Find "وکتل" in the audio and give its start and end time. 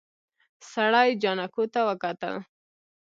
1.87-2.35